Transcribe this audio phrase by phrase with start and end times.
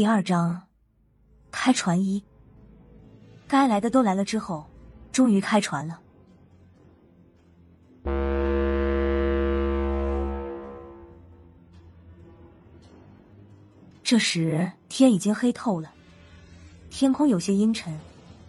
[0.00, 0.62] 第二章，
[1.52, 2.24] 开船一。
[3.46, 4.64] 该来的都来了之后，
[5.12, 6.00] 终于开船了。
[14.02, 15.92] 这时天已经黑透了，
[16.88, 17.94] 天空有些阴沉，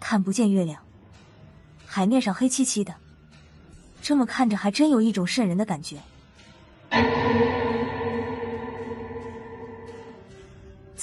[0.00, 0.82] 看不见月亮，
[1.84, 2.94] 海面上黑漆漆的，
[4.00, 5.98] 这么看着还真有一种瘆人的感觉。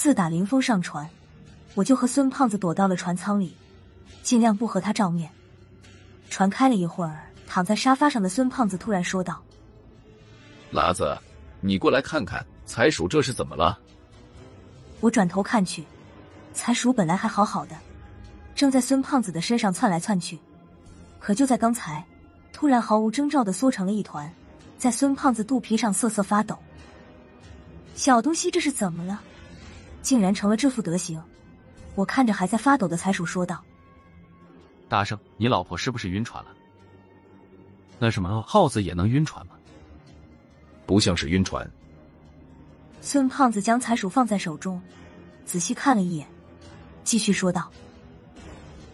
[0.00, 1.06] 自打林峰上船，
[1.74, 3.54] 我就和孙胖子躲到了船舱里，
[4.22, 5.30] 尽量不和他照面。
[6.30, 9.42] 船开了一会儿，躺在沙发上的孙胖子突然说道
[10.72, 11.14] ：“喇子，
[11.60, 13.78] 你过来看看，财鼠这是怎么了？”
[15.00, 15.84] 我转头看去，
[16.54, 17.76] 财鼠本来还好好的，
[18.54, 20.38] 正在孙胖子的身上窜来窜去，
[21.18, 22.02] 可就在刚才，
[22.54, 24.32] 突然毫无征兆的缩成了一团，
[24.78, 26.58] 在孙胖子肚皮上瑟瑟发抖。
[27.94, 29.20] 小东西，这是怎么了？
[30.02, 31.22] 竟然成了这副德行！
[31.94, 33.62] 我看着还在发抖的财鼠说道
[34.88, 36.50] ：“大圣，你老婆是不是晕船了？
[37.98, 39.54] 那什么，耗子也能晕船吗？
[40.86, 41.68] 不像是晕船。”
[43.02, 44.80] 孙胖子将财鼠放在手中，
[45.44, 46.26] 仔细看了一眼，
[47.02, 47.70] 继续说道：“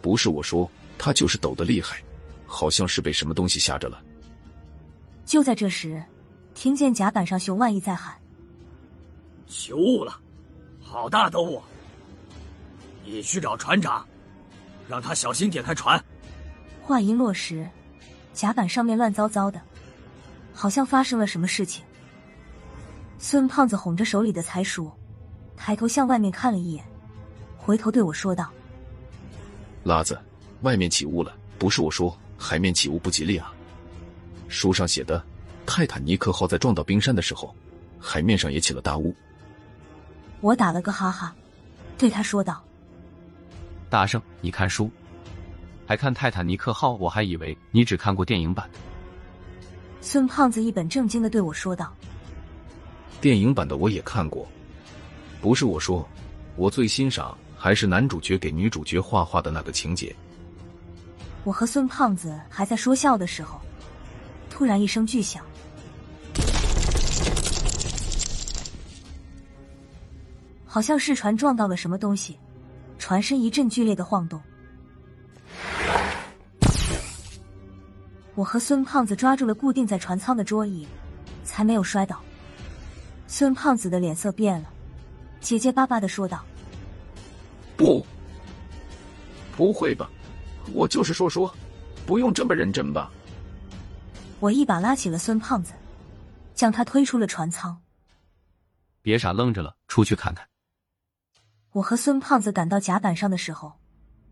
[0.00, 2.02] 不是我说，他就是抖得厉害，
[2.47, 4.02] 好像是被什么东西吓着了。”
[5.25, 6.02] 就在这时，
[6.55, 8.17] 听见甲板上熊万义在喊
[9.47, 10.20] ：“求误了！”
[10.89, 11.61] 好大的雾！
[13.05, 14.06] 你去找船长，
[14.89, 16.03] 让他小心点开船。
[16.81, 17.69] 话音落时，
[18.33, 19.61] 甲板上面乱糟糟的，
[20.55, 21.84] 好像发生了什么事情。
[23.19, 24.89] 孙胖子哄着手里的财鼠，
[25.57, 26.84] 抬头向外面看了一眼，
[27.59, 28.48] 回头对我说道
[29.83, 30.17] ：“拉子，
[30.62, 33.53] 外面起雾了，不是我说，海面起雾不吉利啊。
[34.47, 35.20] 书上写的，
[35.67, 37.53] 泰坦尼克号在撞到冰山的时候，
[37.98, 39.12] 海面上也起了大雾。”
[40.41, 41.34] 我打了个哈哈，
[41.97, 42.62] 对他说道
[43.89, 44.91] ：“大圣，你看书，
[45.87, 46.92] 还看《泰坦尼克号》？
[46.97, 48.79] 我还以为你只看过电影版的。”
[50.01, 51.92] 孙胖子一本正经的对我说道
[53.20, 54.46] ：“电影版的我也看过，
[55.41, 56.07] 不是我说，
[56.55, 60.14] 我最欣赏还是男主角给女主角画画的那个情节。”
[61.42, 63.61] 我和孙胖子还在说笑的时候，
[64.51, 65.45] 突然一声巨响。
[70.66, 72.38] 好像是船撞到了什么东西，
[72.98, 74.40] 船身一阵剧烈的晃动。
[78.34, 80.86] 我和孙胖子抓住了固定在船舱的桌椅，
[81.42, 82.20] 才没有摔倒。
[83.27, 84.68] 孙胖子的脸色变了，
[85.40, 86.44] 结结巴巴的说道
[87.77, 88.04] ：“不，
[89.56, 90.10] 不会吧？
[90.74, 91.52] 我就是说说，
[92.04, 93.10] 不用这么认真吧？”
[94.38, 95.72] 我一把拉起了孙胖子，
[96.54, 97.74] 将他推出了船舱。
[99.00, 100.46] 别傻愣着了，出去看看。
[101.77, 103.70] 我和孙胖子赶到甲板上的时候，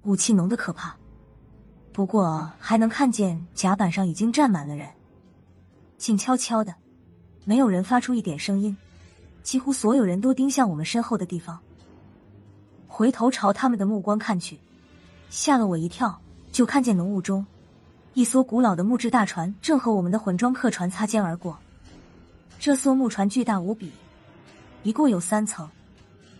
[0.04, 0.96] 雾气浓的可怕，
[1.92, 4.88] 不过还能看见甲板上已经站满了人，
[5.98, 6.74] 静悄悄的，
[7.44, 8.74] 没有人发出一点声音，
[9.42, 11.60] 几乎所有人都盯向我们身后的地方。
[12.88, 14.58] 回头朝他们的目光看去，
[15.28, 16.18] 吓了我一跳，
[16.50, 17.44] 就看见浓雾中，
[18.14, 21.58] 一艘古老的木质大船正和我们的混装客船擦肩而过。
[22.58, 23.92] 这艘木船巨大无比，
[24.82, 25.68] 一共有三层。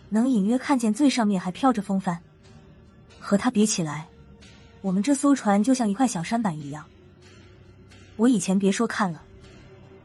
[0.09, 2.19] 能隐约看见最上面还飘着风帆，
[3.19, 4.07] 和它比起来，
[4.81, 6.85] 我们这艘船就像一块小舢板一样。
[8.15, 9.21] 我以前别说看了，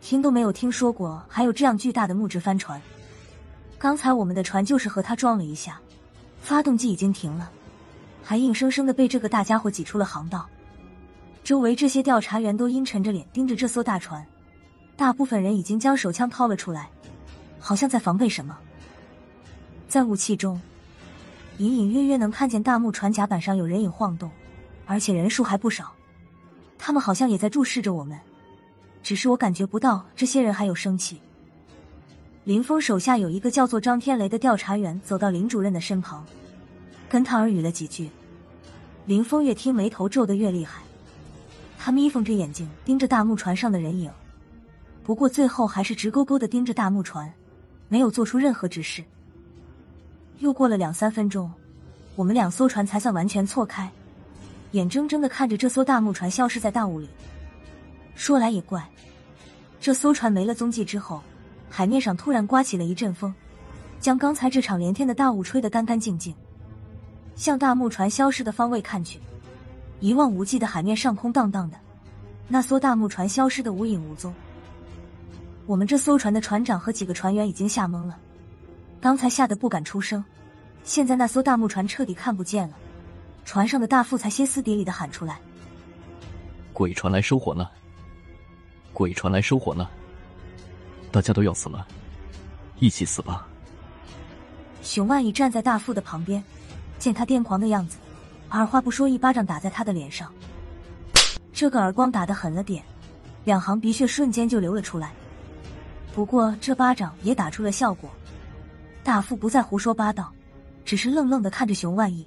[0.00, 2.80] 听都没有听说过还有这样巨大的木质帆船。
[3.78, 5.80] 刚才我们的船就是和它撞了一下，
[6.40, 7.50] 发动机已经停了，
[8.22, 10.48] 还硬生生的被这个大家伙挤出了航道。
[11.44, 14.26] 周围这些调查员都阴沉着脸盯着这艘大船，
[14.96, 16.90] 大部分人已经将手枪掏了出来，
[17.58, 18.58] 好像在防备什么。
[19.90, 20.60] 在雾气中，
[21.58, 24.30] 隐隐约约能看见大木船甲板上有人影晃动，
[24.86, 25.92] 而且人数还不少。
[26.78, 28.16] 他们好像也在注视着我们，
[29.02, 31.20] 只是我感觉不到这些人还有生气。
[32.44, 36.24] 林峰手下有一个叫做张天雷的调查员走到林主任的身旁，
[37.08, 38.08] 跟他耳语了几句。
[39.06, 40.82] 林峰越听眉头皱得越厉害，
[41.76, 44.08] 他眯缝着眼睛盯着大木船上的人影，
[45.02, 47.28] 不过最后还是直勾勾的盯着大木船，
[47.88, 49.02] 没有做出任何指示。
[50.40, 51.50] 又过了两三分钟，
[52.16, 53.90] 我们两艘船才算完全错开，
[54.72, 57.08] 眼睁睁的看着这艘大木船消失在大雾里。
[58.14, 58.88] 说来也怪，
[59.80, 61.22] 这艘船没了踪迹之后，
[61.68, 63.32] 海面上突然刮起了一阵风，
[64.00, 66.34] 将刚才这场连天的大雾吹得干干净净。
[67.36, 69.20] 向大木船消失的方位看去，
[70.00, 71.76] 一望无际的海面上空荡荡的，
[72.48, 74.32] 那艘大木船消失的无影无踪。
[75.66, 78.18] 我们这艘船的船长和几个船员已经吓懵了。
[79.00, 80.22] 刚才吓得不敢出声，
[80.84, 82.74] 现在那艘大木船彻底看不见了，
[83.46, 85.40] 船上的大副才歇斯底里的喊出来
[86.74, 87.66] ：“鬼船来收火呢！
[88.92, 89.88] 鬼船来收火呢！
[91.10, 91.86] 大家都要死了，
[92.78, 93.48] 一起死吧！”
[94.82, 96.44] 熊万一站在大副的旁边，
[96.98, 97.96] 见他癫狂的样子，
[98.50, 100.30] 二话不说一巴掌打在他的脸上。
[101.54, 102.84] 这个耳光打得狠了点，
[103.44, 105.12] 两行鼻血瞬间就流了出来。
[106.14, 108.10] 不过这巴掌也打出了效果，
[109.10, 110.32] 大副不再胡说八道。
[110.84, 112.24] 只是愣愣的看着熊万亿，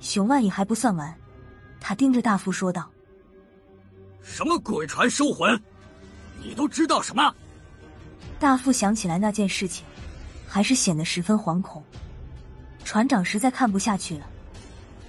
[0.00, 1.14] 熊万亿还不算完，
[1.78, 2.90] 他盯着大副说道
[4.24, 5.60] ：“什么鬼船收魂？
[6.42, 7.34] 你都知道什么？”
[8.40, 9.84] 大副想起来那件事情，
[10.48, 11.84] 还是显得十分惶恐。
[12.82, 14.26] 船长实在看不下去了，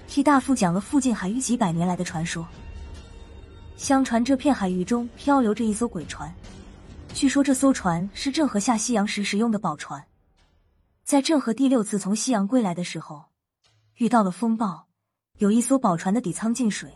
[0.09, 2.45] 替大副讲了附近海域几百年来的传说。
[3.77, 6.29] 相传这片海域中漂流着一艘鬼船，
[7.13, 10.03] 据说这艘船是郑和下西洋时使用的宝船。
[11.03, 13.25] 在郑和第六次从西洋归来的时候，
[13.97, 14.87] 遇到了风暴，
[15.37, 16.89] 有一艘宝船的底舱进水，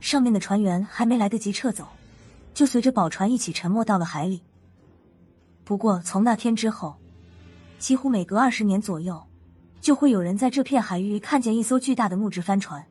[0.00, 1.88] 上面的船员还没来得及撤走，
[2.52, 4.42] 就随着宝船一起沉没到了海里。
[5.64, 6.94] 不过从那天之后，
[7.78, 9.26] 几乎每隔二十年左右，
[9.80, 12.84] 就会有人在这片海域看见一艘巨大的木质帆船。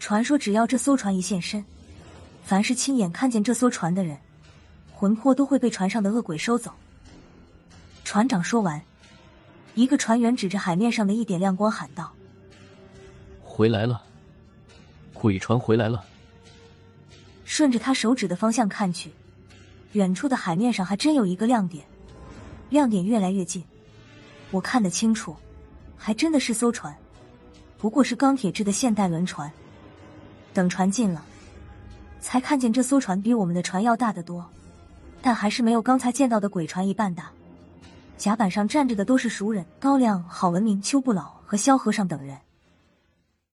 [0.00, 1.64] 传说只要这艘船一现身，
[2.42, 4.18] 凡是亲眼看见这艘船的人，
[4.92, 6.72] 魂魄都会被船上的恶鬼收走。
[8.02, 8.82] 船长说完。
[9.74, 12.12] 一个船员指着海面上的一点亮光喊道
[13.42, 14.02] ：“回来了，
[15.14, 16.04] 鬼船回来了。”
[17.44, 19.10] 顺着他手指的方向看去，
[19.92, 21.84] 远处的海面上还真有一个亮点，
[22.70, 23.62] 亮点越来越近，
[24.50, 25.36] 我看得清楚，
[25.96, 26.96] 还真的是艘船，
[27.78, 29.50] 不过是钢铁制的现代轮船。
[30.54, 31.24] 等船近了，
[32.20, 34.48] 才看见这艘船比我们的船要大得多，
[35.22, 37.30] 但还是没有刚才见到的鬼船一半大。
[38.22, 42.38] 甲板上站着的都是熟人，高亮、郝文明、邱不老和萧和尚等人。